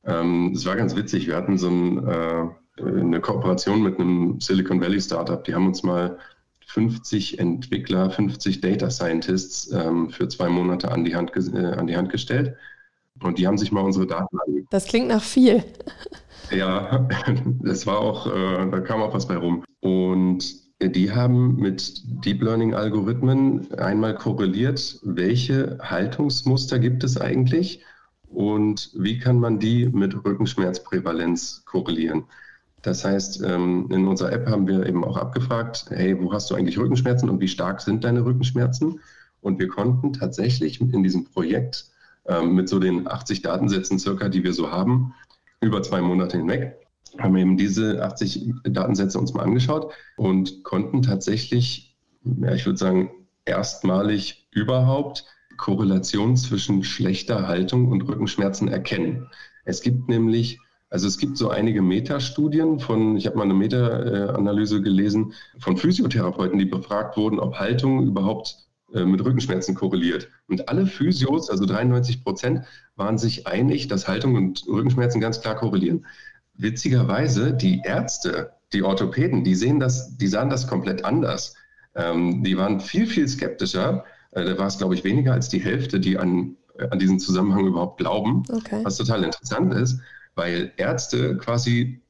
[0.04, 1.26] ähm, es war ganz witzig.
[1.26, 2.46] Wir hatten so ein, äh,
[2.82, 5.42] eine Kooperation mit einem Silicon Valley Startup.
[5.44, 6.18] Die haben uns mal
[6.66, 11.96] 50 Entwickler, 50 Data Scientists ähm, für zwei Monate an die, Hand, äh, an die
[11.96, 12.56] Hand gestellt.
[13.22, 14.72] Und die haben sich mal unsere Daten angeguckt.
[14.72, 15.64] Das klingt nach viel.
[16.50, 17.06] Ja,
[17.62, 19.62] das war auch, äh, da kam auch was bei rum.
[19.78, 20.42] Und
[20.82, 27.84] die haben mit Deep Learning Algorithmen einmal korreliert, welche Haltungsmuster gibt es eigentlich
[28.30, 32.24] und wie kann man die mit Rückenschmerzprävalenz korrelieren.
[32.82, 36.54] Das heißt, ähm, in unserer App haben wir eben auch abgefragt, hey, wo hast du
[36.54, 39.00] eigentlich Rückenschmerzen und wie stark sind deine Rückenschmerzen?
[39.42, 41.86] Und wir konnten tatsächlich in diesem Projekt
[42.26, 45.14] ähm, mit so den 80 Datensätzen circa, die wir so haben,
[45.60, 46.76] über zwei Monate hinweg,
[47.18, 52.78] haben wir eben diese 80 Datensätze uns mal angeschaut und konnten tatsächlich, ja, ich würde
[52.78, 53.10] sagen,
[53.44, 55.26] erstmalig überhaupt
[55.60, 59.28] Korrelation zwischen schlechter Haltung und Rückenschmerzen erkennen.
[59.66, 64.80] Es gibt nämlich, also es gibt so einige Metastudien von, ich habe mal eine Meta-Analyse
[64.80, 68.56] gelesen, von Physiotherapeuten, die befragt wurden, ob Haltung überhaupt
[68.94, 70.28] äh, mit Rückenschmerzen korreliert.
[70.48, 72.64] Und alle Physios, also 93 Prozent,
[72.96, 76.06] waren sich einig, dass Haltung und Rückenschmerzen ganz klar korrelieren.
[76.54, 81.54] Witzigerweise, die Ärzte, die Orthopäden, die sehen das, die sahen das komplett anders.
[81.94, 86.00] Ähm, die waren viel, viel skeptischer da war es, glaube ich, weniger als die Hälfte,
[86.00, 88.42] die an, äh, an diesen Zusammenhang überhaupt glauben.
[88.50, 88.80] Okay.
[88.84, 90.00] Was total interessant ist,
[90.34, 92.00] weil Ärzte quasi,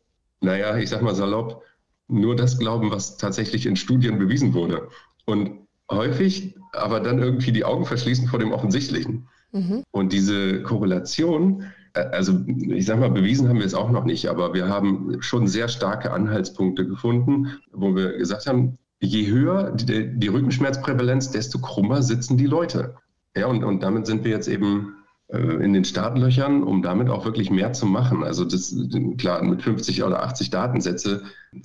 [0.40, 1.64] naja, ich sag mal salopp,
[2.08, 4.88] nur das glauben, was tatsächlich in Studien bewiesen wurde.
[5.24, 9.28] Und häufig aber dann irgendwie die Augen verschließen vor dem Offensichtlichen.
[9.52, 9.82] Mhm.
[9.90, 14.28] Und diese Korrelation, äh, also ich sag mal, bewiesen haben wir es auch noch nicht,
[14.28, 20.18] aber wir haben schon sehr starke Anhaltspunkte gefunden, wo wir gesagt haben, je höher die,
[20.18, 22.94] die Rückenschmerzprävalenz, desto krummer sitzen die Leute.
[23.36, 24.94] Ja, und, und damit sind wir jetzt eben
[25.28, 28.22] äh, in den Startlöchern, um damit auch wirklich mehr zu machen.
[28.22, 28.74] Also das,
[29.18, 31.22] klar, mit 50 oder 80 Datensätze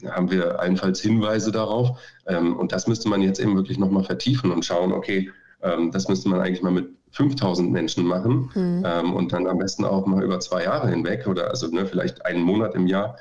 [0.10, 2.00] haben wir allenfalls Hinweise darauf.
[2.28, 6.08] Ähm, und das müsste man jetzt eben wirklich nochmal vertiefen und schauen, okay, ähm, das
[6.08, 9.14] müsste man eigentlich mal mit 5000 Menschen machen mhm.
[9.14, 12.42] und dann am besten auch mal über zwei Jahre hinweg oder also ne, vielleicht einen
[12.42, 13.16] Monat im Jahr,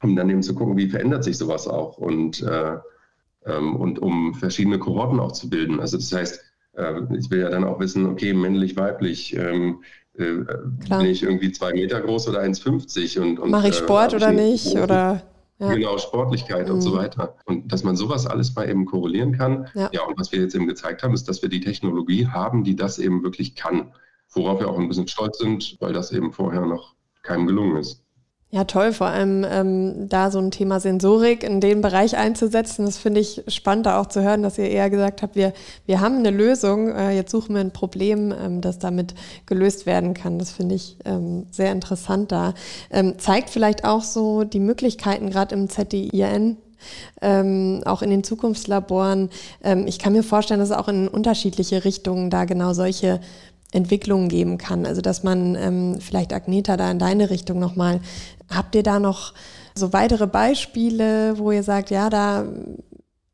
[0.00, 1.98] um dann eben zu gucken, wie verändert sich sowas auch.
[1.98, 2.76] Und äh,
[3.44, 5.80] und um verschiedene Kohorten auch zu bilden.
[5.80, 6.44] Also das heißt,
[6.76, 9.82] äh, ich will ja dann auch wissen, okay, männlich, weiblich, ähm,
[10.14, 10.44] äh,
[10.88, 14.16] bin ich irgendwie zwei Meter groß oder 1,50 und, und mache ich äh, Sport äh,
[14.16, 15.22] oder nicht oder
[15.60, 15.74] ja.
[15.74, 16.74] Genau, Sportlichkeit mhm.
[16.74, 16.98] und so mhm.
[16.98, 17.36] weiter.
[17.44, 19.68] Und dass man sowas alles mal eben korrelieren kann.
[19.74, 19.90] Ja.
[19.92, 22.76] ja, und was wir jetzt eben gezeigt haben, ist, dass wir die Technologie haben, die
[22.76, 23.92] das eben wirklich kann.
[24.30, 28.02] Worauf wir auch ein bisschen stolz sind, weil das eben vorher noch keinem gelungen ist.
[28.52, 32.84] Ja, toll, vor allem ähm, da so ein Thema Sensorik in den Bereich einzusetzen.
[32.84, 35.52] Das finde ich spannend, da auch zu hören, dass ihr eher gesagt habt, wir,
[35.86, 39.14] wir haben eine Lösung, äh, jetzt suchen wir ein Problem, ähm, das damit
[39.46, 40.40] gelöst werden kann.
[40.40, 42.54] Das finde ich ähm, sehr interessant da.
[42.90, 46.56] Ähm, zeigt vielleicht auch so die Möglichkeiten gerade im ZDIN,
[47.22, 49.30] ähm, auch in den Zukunftslaboren.
[49.62, 53.20] Ähm, ich kann mir vorstellen, dass auch in unterschiedliche Richtungen da genau solche
[53.72, 54.86] Entwicklungen geben kann.
[54.86, 58.00] Also dass man ähm, vielleicht Agneta da in deine Richtung nochmal,
[58.48, 59.34] habt ihr da noch
[59.74, 62.44] so weitere Beispiele, wo ihr sagt, ja, da,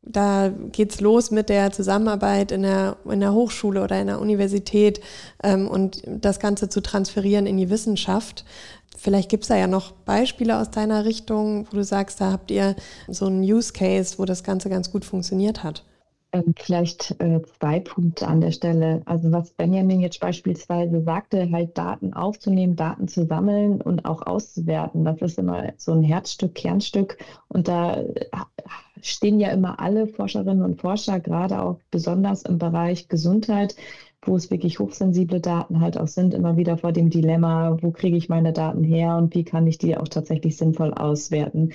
[0.03, 5.01] da geht's los mit der Zusammenarbeit in der, in der Hochschule oder in der Universität
[5.43, 8.45] ähm, und das Ganze zu transferieren in die Wissenschaft.
[8.95, 12.75] Vielleicht gibt's da ja noch Beispiele aus deiner Richtung, wo du sagst, da habt ihr
[13.07, 15.83] so einen Use Case, wo das Ganze ganz gut funktioniert hat.
[16.33, 19.01] Ähm, vielleicht äh, zwei Punkte an der Stelle.
[19.05, 25.05] Also was Benjamin jetzt beispielsweise sagte, halt Daten aufzunehmen, Daten zu sammeln und auch auszuwerten,
[25.05, 27.17] das ist immer so ein Herzstück, Kernstück.
[27.47, 28.25] Und da äh,
[29.01, 33.75] stehen ja immer alle Forscherinnen und Forscher, gerade auch besonders im Bereich Gesundheit,
[34.21, 38.17] wo es wirklich hochsensible Daten halt auch sind, immer wieder vor dem Dilemma, wo kriege
[38.17, 41.71] ich meine Daten her und wie kann ich die auch tatsächlich sinnvoll auswerten.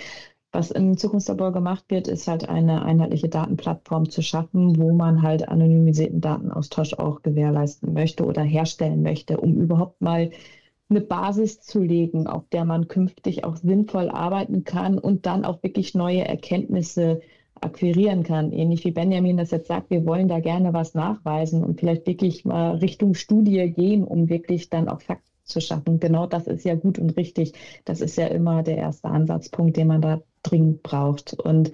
[0.52, 5.48] Was im Zukunftslabor gemacht wird, ist halt eine einheitliche Datenplattform zu schaffen, wo man halt
[5.48, 10.30] anonymisierten Datenaustausch auch gewährleisten möchte oder herstellen möchte, um überhaupt mal
[10.90, 15.62] eine Basis zu legen, auf der man künftig auch sinnvoll arbeiten kann und dann auch
[15.62, 17.22] wirklich neue Erkenntnisse
[17.54, 18.52] akquirieren kann.
[18.52, 22.44] Ähnlich wie Benjamin das jetzt sagt, wir wollen da gerne was nachweisen und vielleicht wirklich
[22.44, 26.00] mal Richtung Studie gehen, um wirklich dann auch Fakten zu schaffen.
[26.00, 27.52] Genau das ist ja gut und richtig.
[27.84, 31.34] Das ist ja immer der erste Ansatzpunkt, den man da dringend braucht.
[31.34, 31.72] Und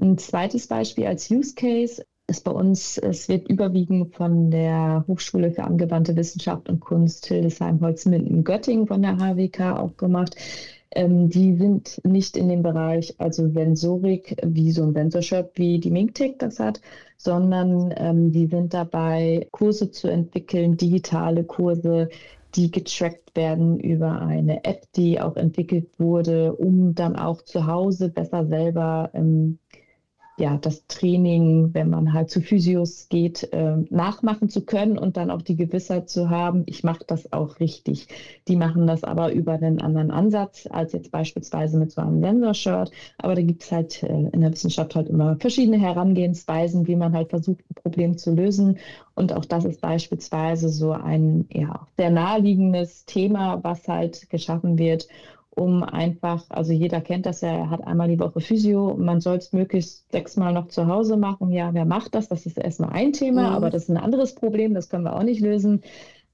[0.00, 5.50] ein zweites Beispiel als Use Case ist bei uns, es wird überwiegend von der Hochschule
[5.50, 10.36] für angewandte Wissenschaft und Kunst Hildesheim-Holzminden Göttingen von der HWK auch gemacht.
[10.94, 15.90] Ähm, die sind nicht in dem Bereich, also Sensorik, wie so ein Sensorshop, wie die
[15.90, 16.80] Mingtech das hat,
[17.16, 22.08] sondern ähm, die sind dabei, Kurse zu entwickeln, digitale Kurse,
[22.54, 28.10] die getrackt werden über eine App, die auch entwickelt wurde, um dann auch zu Hause
[28.10, 29.58] besser selber ähm,
[30.38, 35.30] ja, das Training, wenn man halt zu Physios geht, äh, nachmachen zu können und dann
[35.30, 38.08] auch die Gewissheit zu haben, ich mache das auch richtig.
[38.48, 42.90] Die machen das aber über einen anderen Ansatz als jetzt beispielsweise mit so einem Sensorshirt.
[43.18, 47.12] Aber da gibt es halt äh, in der Wissenschaft halt immer verschiedene Herangehensweisen, wie man
[47.12, 48.78] halt versucht, ein Problem zu lösen.
[49.14, 55.08] Und auch das ist beispielsweise so ein ja, sehr naheliegendes Thema, was halt geschaffen wird,
[55.54, 59.36] um einfach, also jeder kennt das ja, er hat einmal die Woche Physio, man soll
[59.36, 61.52] es möglichst sechsmal noch zu Hause machen.
[61.52, 62.28] Ja, wer macht das?
[62.28, 63.56] Das ist erstmal ein Thema, mhm.
[63.56, 65.82] aber das ist ein anderes Problem, das können wir auch nicht lösen.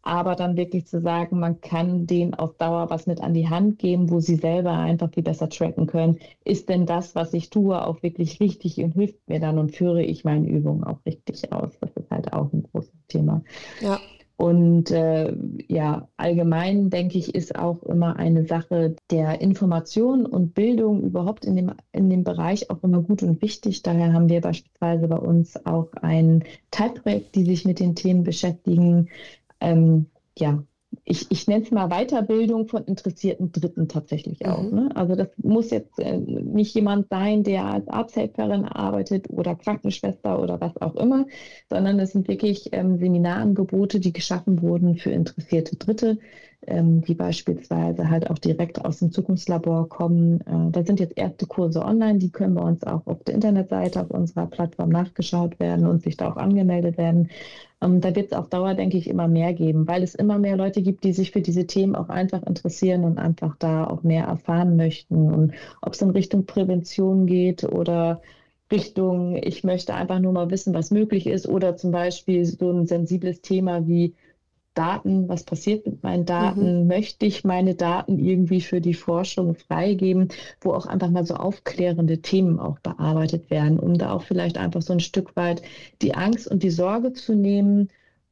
[0.02, 3.78] Aber dann wirklich zu sagen, man kann denen auf Dauer was mit an die Hand
[3.78, 6.20] geben, wo sie selber einfach viel besser tracken können.
[6.44, 10.02] Ist denn das, was ich tue, auch wirklich richtig und hilft mir dann und führe
[10.02, 11.72] ich meine Übungen auch richtig aus?
[11.80, 13.42] Das ist halt auch ein großes Thema.
[13.80, 13.98] Ja.
[14.38, 15.34] Und äh,
[15.66, 21.56] ja, allgemein denke ich, ist auch immer eine Sache der Information und Bildung überhaupt in
[21.56, 23.82] dem, in dem Bereich auch immer gut und wichtig.
[23.82, 29.08] Daher haben wir beispielsweise bei uns auch ein Teilprojekt, die sich mit den Themen beschäftigen.
[29.60, 30.06] Ähm,
[30.38, 30.62] ja,
[31.04, 34.62] ich, ich nenne es mal Weiterbildung von interessierten Dritten tatsächlich auch.
[34.62, 34.74] Mhm.
[34.74, 34.88] Ne?
[34.94, 40.60] Also das muss jetzt äh, nicht jemand sein, der als Arzthelferin arbeitet oder Krankenschwester oder
[40.60, 41.26] was auch immer,
[41.70, 46.18] sondern es sind wirklich ähm, Seminarangebote, die geschaffen wurden für interessierte Dritte,
[46.66, 50.40] die beispielsweise halt auch direkt aus dem Zukunftslabor kommen.
[50.40, 54.00] Äh, da sind jetzt erste Kurse online, die können bei uns auch auf der Internetseite
[54.02, 57.30] auf unserer Plattform nachgeschaut werden und sich da auch angemeldet werden.
[57.80, 60.56] Ähm, da wird es auf Dauer, denke ich, immer mehr geben, weil es immer mehr
[60.56, 64.24] Leute gibt, die sich für diese Themen auch einfach interessieren und einfach da auch mehr
[64.24, 65.32] erfahren möchten.
[65.32, 68.20] Und ob es in Richtung Prävention geht oder
[68.70, 72.86] Richtung, ich möchte einfach nur mal wissen, was möglich ist, oder zum Beispiel so ein
[72.86, 74.14] sensibles Thema wie
[74.78, 76.86] Daten, was passiert mit meinen Daten, mhm.
[76.86, 80.28] möchte ich meine Daten irgendwie für die Forschung freigeben,
[80.60, 84.82] wo auch einfach mal so aufklärende Themen auch bearbeitet werden, um da auch vielleicht einfach
[84.82, 85.62] so ein Stück weit
[86.00, 87.88] die Angst und die Sorge zu nehmen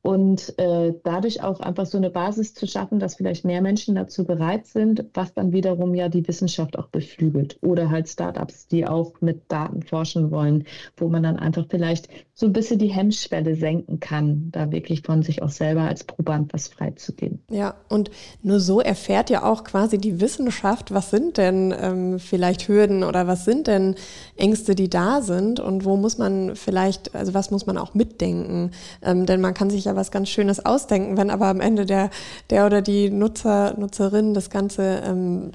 [0.06, 4.24] und äh, dadurch auch einfach so eine Basis zu schaffen, dass vielleicht mehr Menschen dazu
[4.24, 7.58] bereit sind, was dann wiederum ja die Wissenschaft auch beflügelt.
[7.60, 10.62] Oder halt Startups, die auch mit Daten forschen wollen,
[10.96, 15.24] wo man dann einfach vielleicht so ein bisschen die Hemmschwelle senken kann, da wirklich von
[15.24, 17.42] sich auch selber als Proband was freizugeben.
[17.50, 18.12] Ja, und
[18.44, 23.26] nur so erfährt ja auch quasi die Wissenschaft, was sind denn ähm, vielleicht Hürden oder
[23.26, 23.96] was sind denn
[24.36, 28.70] Ängste, die da sind und wo muss man vielleicht, also was muss man auch mitdenken.
[29.02, 32.10] Ähm, denn man kann sich ja was ganz Schönes ausdenken, wenn aber am Ende der,
[32.50, 35.52] der oder die Nutzer, Nutzerin das Ganze, ähm,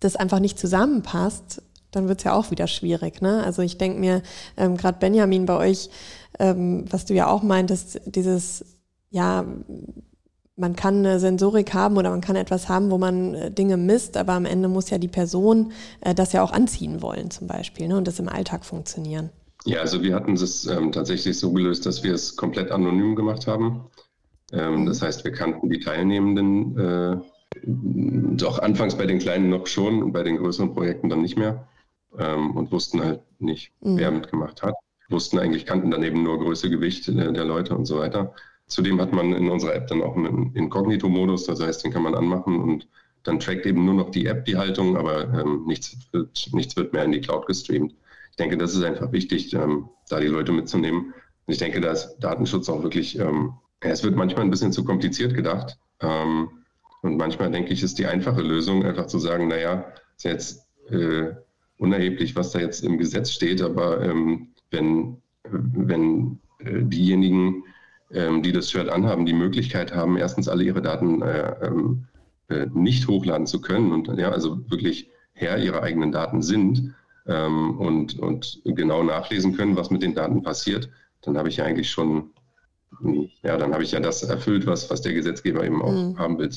[0.00, 3.22] das einfach nicht zusammenpasst, dann wird es ja auch wieder schwierig.
[3.22, 3.44] Ne?
[3.44, 4.22] Also ich denke mir,
[4.56, 5.90] ähm, gerade Benjamin bei euch,
[6.38, 8.64] ähm, was du ja auch meintest, dieses,
[9.10, 9.44] ja,
[10.56, 14.16] man kann eine Sensorik haben oder man kann etwas haben, wo man äh, Dinge misst,
[14.16, 17.88] aber am Ende muss ja die Person äh, das ja auch anziehen wollen zum Beispiel
[17.88, 17.96] ne?
[17.96, 19.30] und das im Alltag funktionieren.
[19.64, 23.46] Ja, also wir hatten es ähm, tatsächlich so gelöst, dass wir es komplett anonym gemacht
[23.46, 23.86] haben.
[24.52, 27.16] Ähm, das heißt, wir kannten die Teilnehmenden äh,
[27.64, 31.68] doch anfangs bei den kleinen noch schon und bei den größeren Projekten dann nicht mehr
[32.18, 33.98] ähm, und wussten halt nicht, mhm.
[33.98, 34.74] wer mitgemacht hat.
[35.08, 38.34] Wussten eigentlich, kannten dann eben nur Größe, Gewicht der, der Leute und so weiter.
[38.66, 42.14] Zudem hat man in unserer App dann auch einen Inkognito-Modus, das heißt, den kann man
[42.14, 42.88] anmachen und
[43.22, 46.92] dann trackt eben nur noch die App die Haltung, aber ähm, nichts, wird, nichts wird
[46.92, 47.94] mehr in die Cloud gestreamt.
[48.32, 51.12] Ich denke, das ist einfach wichtig, ähm, da die Leute mitzunehmen.
[51.46, 54.84] Und ich denke, da ist Datenschutz auch wirklich, ähm, es wird manchmal ein bisschen zu
[54.84, 55.78] kompliziert gedacht.
[56.00, 56.48] Ähm,
[57.02, 59.84] und manchmal denke ich, ist die einfache Lösung einfach zu sagen, naja,
[60.16, 61.32] ist jetzt äh,
[61.76, 65.18] unerheblich, was da jetzt im Gesetz steht, aber ähm, wenn,
[65.50, 67.64] wenn äh, diejenigen,
[68.12, 72.06] ähm, die das Shirt anhaben, die Möglichkeit haben, erstens alle ihre Daten äh, ähm,
[72.48, 76.94] äh, nicht hochladen zu können und ja, also wirklich Herr ihrer eigenen Daten sind
[77.26, 80.88] ähm, und, und genau nachlesen können, was mit den Daten passiert,
[81.22, 82.30] dann habe ich ja eigentlich schon,
[83.42, 86.18] ja, dann habe ich ja das erfüllt, was, was der Gesetzgeber eben auch mhm.
[86.18, 86.50] haben will.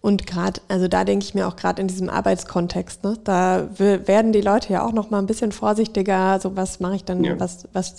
[0.00, 4.32] Und gerade, also da denke ich mir auch gerade in diesem Arbeitskontext, ne, da werden
[4.32, 6.38] die Leute ja auch noch mal ein bisschen vorsichtiger.
[6.40, 7.40] So was mache ich dann, ja.
[7.40, 7.96] was, was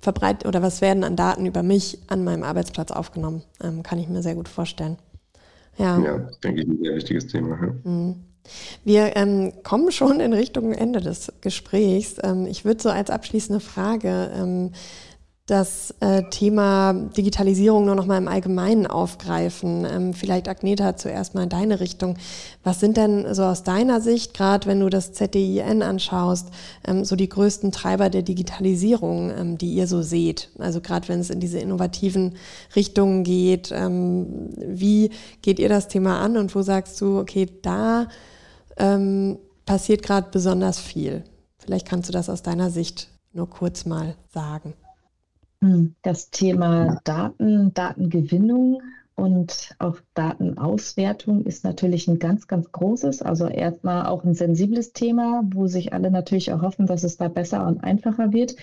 [0.00, 3.42] verbreitet oder was werden an Daten über mich an meinem Arbeitsplatz aufgenommen?
[3.62, 4.96] Ähm, kann ich mir sehr gut vorstellen.
[5.78, 7.58] Ja, ja denke ich, ein sehr wichtiges Thema.
[7.62, 7.90] Ja.
[7.90, 8.24] Mhm.
[8.84, 12.16] Wir ähm, kommen schon in Richtung Ende des Gesprächs.
[12.22, 14.72] Ähm, ich würde so als abschließende Frage ähm,
[15.46, 19.84] das äh, Thema Digitalisierung nur noch mal im Allgemeinen aufgreifen.
[19.84, 22.16] Ähm, vielleicht Agneta zuerst mal in deine Richtung.
[22.62, 26.50] Was sind denn so aus deiner Sicht, gerade wenn du das ZDIN anschaust,
[26.86, 30.50] ähm, so die größten Treiber der Digitalisierung, ähm, die ihr so seht?
[30.58, 32.36] Also gerade wenn es in diese innovativen
[32.76, 35.10] Richtungen geht, ähm, wie
[35.42, 38.06] geht ihr das Thema an und wo sagst du, okay, da
[38.76, 41.24] ähm, passiert gerade besonders viel?
[41.58, 44.74] Vielleicht kannst du das aus deiner Sicht nur kurz mal sagen.
[45.62, 48.82] Hm, das Thema Daten, Datengewinnung
[49.14, 55.42] und auch Datenauswertung ist natürlich ein ganz, ganz großes, also erstmal auch ein sensibles Thema,
[55.52, 58.56] wo sich alle natürlich auch hoffen, dass es da besser und einfacher wird.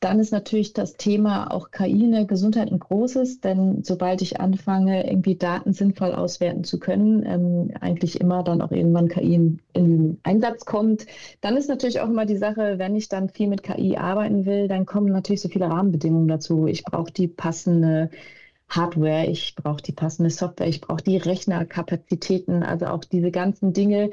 [0.00, 4.40] Dann ist natürlich das Thema auch KI in der Gesundheit ein großes, denn sobald ich
[4.40, 9.60] anfange, irgendwie Daten sinnvoll auswerten zu können, ähm, eigentlich immer dann auch irgendwann KI in,
[9.72, 11.06] in, Einsatz kommt,
[11.40, 14.68] dann ist natürlich auch immer die Sache, wenn ich dann viel mit KI arbeiten will,
[14.68, 16.68] dann kommen natürlich so viele Rahmenbedingungen dazu.
[16.68, 18.10] Ich brauche die passende
[18.68, 24.10] Hardware, ich brauche die passende Software, ich brauche die Rechnerkapazitäten, also auch diese ganzen Dinge,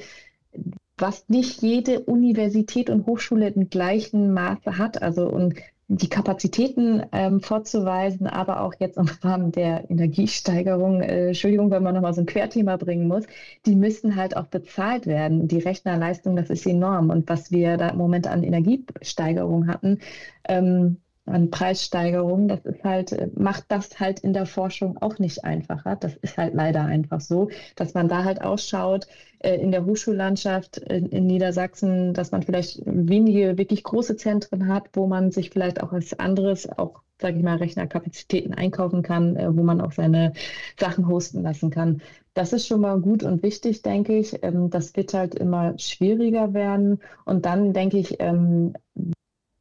[0.98, 5.02] was nicht jede Universität und Hochschule im gleichen Maße hat.
[5.02, 5.56] Also und
[5.88, 11.94] die Kapazitäten ähm, vorzuweisen, aber auch jetzt im Rahmen der Energiesteigerung, äh, Entschuldigung, wenn man
[11.94, 13.26] nochmal so ein Querthema bringen muss,
[13.66, 15.48] die müssen halt auch bezahlt werden.
[15.48, 17.12] Die Rechnerleistung, das ist enorm.
[17.12, 20.00] Und was wir da im Moment an Energiesteigerung hatten,
[20.48, 25.44] ähm, an Preissteigerungen, das ist halt, äh, macht das halt in der Forschung auch nicht
[25.44, 25.96] einfacher.
[25.96, 29.08] Das ist halt leider einfach so, dass man da halt ausschaut
[29.40, 34.90] äh, in der Hochschullandschaft in, in, Niedersachsen, dass man vielleicht wenige wirklich große Zentren hat,
[34.94, 39.56] wo man sich vielleicht auch als anderes auch, sage ich mal, Rechnerkapazitäten einkaufen kann, äh,
[39.56, 40.34] wo man auch seine
[40.80, 42.02] Sachen hosten lassen kann.
[42.36, 44.44] Das ist schon mal gut und wichtig, denke ich.
[44.44, 47.00] Ähm, das wird halt immer schwieriger werden.
[47.24, 48.74] Und dann denke ich, ähm,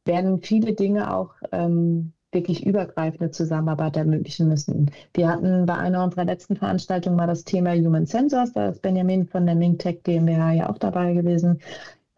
[0.05, 4.91] werden viele Dinge auch ähm, wirklich übergreifende Zusammenarbeit ermöglichen müssen.
[5.13, 9.25] Wir hatten bei einer unserer letzten Veranstaltungen mal das Thema Human Sensors, da ist Benjamin
[9.25, 11.59] von der Mingtech GmbH ja auch dabei gewesen.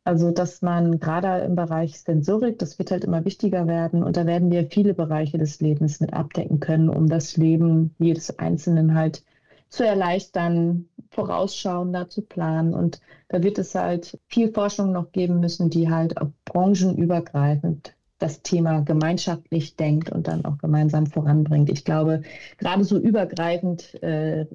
[0.03, 4.25] Also, dass man gerade im Bereich Sensorik, das wird halt immer wichtiger werden und da
[4.25, 9.23] werden wir viele Bereiche des Lebens mit abdecken können, um das Leben jedes Einzelnen halt
[9.69, 12.73] zu erleichtern, vorausschauender zu planen.
[12.73, 18.41] Und da wird es halt viel Forschung noch geben müssen, die halt auch branchenübergreifend das
[18.41, 21.69] Thema gemeinschaftlich denkt und dann auch gemeinsam voranbringt.
[21.69, 22.23] Ich glaube,
[22.57, 24.45] gerade so übergreifend, äh,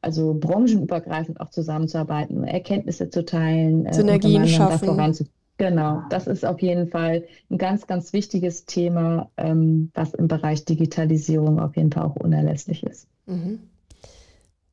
[0.00, 5.14] also branchenübergreifend auch zusammenzuarbeiten, Erkenntnisse zu teilen, äh, Synergien schaffen.
[5.56, 10.64] Genau, das ist auf jeden Fall ein ganz, ganz wichtiges Thema, ähm, was im Bereich
[10.64, 13.06] Digitalisierung auf jeden Fall auch unerlässlich ist.
[13.26, 13.60] Mhm.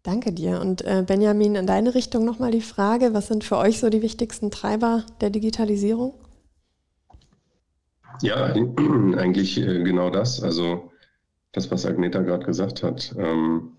[0.04, 0.60] Danke dir.
[0.60, 4.02] Und äh, Benjamin, in deine Richtung nochmal die Frage, was sind für euch so die
[4.02, 6.14] wichtigsten Treiber der Digitalisierung?
[8.22, 8.46] Ja,
[9.18, 10.42] eigentlich äh, genau das.
[10.42, 10.92] Also
[11.52, 13.16] das, was Agneta gerade gesagt hat.
[13.18, 13.78] Ähm,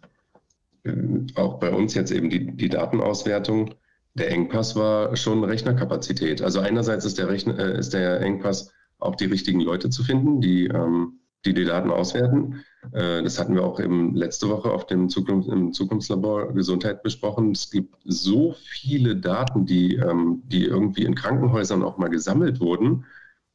[0.84, 0.92] äh,
[1.34, 3.74] auch bei uns jetzt eben die, die Datenauswertung.
[4.14, 6.42] Der Engpass war schon Rechnerkapazität.
[6.42, 10.40] Also einerseits ist der, Rechner, äh, ist der Engpass auch die richtigen Leute zu finden,
[10.40, 12.64] die ähm, die die Daten auswerten.
[12.92, 17.52] Äh, das hatten wir auch eben letzte Woche auf dem Zukunft, im Zukunftslabor Gesundheit besprochen.
[17.52, 23.04] Es gibt so viele Daten, die, ähm, die irgendwie in Krankenhäusern auch mal gesammelt wurden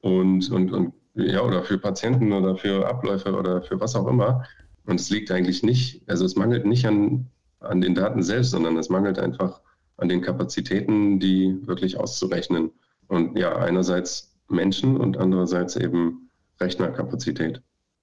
[0.02, 4.44] und, und, und ja, oder für Patienten oder für Abläufe oder für was auch immer.
[4.86, 7.28] Und es liegt eigentlich nicht, also es mangelt nicht an,
[7.60, 9.62] an den Daten selbst, sondern es mangelt einfach
[9.98, 12.72] an den Kapazitäten, die wirklich auszurechnen.
[13.08, 16.30] Und ja, einerseits Menschen und andererseits eben
[16.60, 17.62] Rechnerkapazität.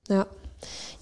[0.08, 0.26] Ja.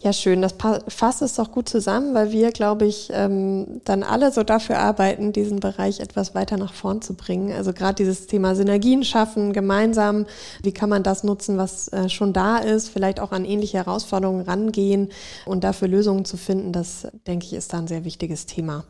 [0.01, 0.43] Ja, schön.
[0.43, 0.57] Das
[0.89, 5.33] fasst es doch gut zusammen, weil wir, glaube ich, ähm, dann alle so dafür arbeiten,
[5.33, 7.53] diesen Bereich etwas weiter nach vorn zu bringen.
[7.53, 10.27] Also gerade dieses Thema Synergien schaffen, gemeinsam.
[10.61, 12.89] Wie kann man das nutzen, was äh, schon da ist?
[12.89, 15.11] Vielleicht auch an ähnliche Herausforderungen rangehen
[15.47, 16.73] und dafür Lösungen zu finden.
[16.73, 18.83] Das, denke ich, ist da ein sehr wichtiges Thema.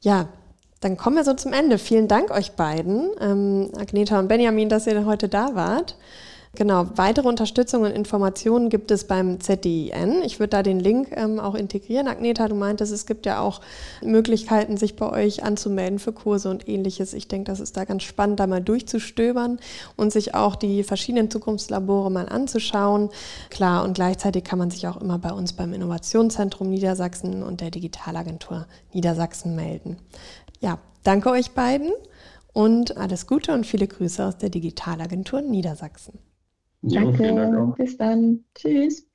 [0.00, 0.28] Ja,
[0.80, 1.76] dann kommen wir so zum Ende.
[1.76, 5.96] Vielen Dank euch beiden, ähm, Agneta und Benjamin, dass ihr heute da wart.
[6.58, 10.22] Genau, weitere Unterstützung und Informationen gibt es beim ZDIN.
[10.24, 12.08] Ich würde da den Link ähm, auch integrieren.
[12.08, 13.60] Agneta, du meintest, es gibt ja auch
[14.02, 17.12] Möglichkeiten, sich bei euch anzumelden für Kurse und ähnliches.
[17.12, 19.60] Ich denke, das ist da ganz spannend, da mal durchzustöbern
[19.94, 23.10] und sich auch die verschiedenen Zukunftslabore mal anzuschauen.
[23.50, 27.70] Klar, und gleichzeitig kann man sich auch immer bei uns beim Innovationszentrum Niedersachsen und der
[27.70, 29.96] Digitalagentur Niedersachsen melden.
[30.58, 31.92] Ja, danke euch beiden
[32.52, 36.18] und alles Gute und viele Grüße aus der Digitalagentur Niedersachsen.
[36.82, 38.44] Jo, Danke, bis dann.
[38.54, 39.06] Tschüss.